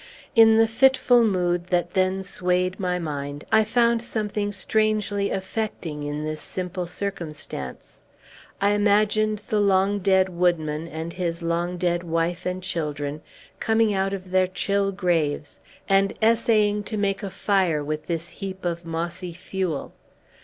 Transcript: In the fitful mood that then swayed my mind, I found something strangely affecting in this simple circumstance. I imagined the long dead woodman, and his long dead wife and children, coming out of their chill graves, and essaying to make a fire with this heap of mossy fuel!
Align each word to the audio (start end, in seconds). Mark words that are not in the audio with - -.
In 0.35 0.57
the 0.57 0.67
fitful 0.67 1.23
mood 1.23 1.67
that 1.67 1.93
then 1.93 2.23
swayed 2.23 2.79
my 2.79 2.97
mind, 2.97 3.45
I 3.51 3.63
found 3.63 4.01
something 4.01 4.51
strangely 4.51 5.29
affecting 5.29 6.01
in 6.01 6.23
this 6.23 6.41
simple 6.41 6.87
circumstance. 6.87 8.01
I 8.59 8.71
imagined 8.71 9.43
the 9.49 9.59
long 9.59 9.99
dead 9.99 10.27
woodman, 10.29 10.87
and 10.87 11.13
his 11.13 11.43
long 11.43 11.77
dead 11.77 12.01
wife 12.03 12.47
and 12.47 12.63
children, 12.63 13.21
coming 13.59 13.93
out 13.93 14.11
of 14.15 14.31
their 14.31 14.47
chill 14.47 14.91
graves, 14.91 15.59
and 15.87 16.15
essaying 16.19 16.85
to 16.85 16.97
make 16.97 17.21
a 17.21 17.29
fire 17.29 17.83
with 17.83 18.07
this 18.07 18.29
heap 18.29 18.65
of 18.65 18.83
mossy 18.83 19.33
fuel! 19.33 19.93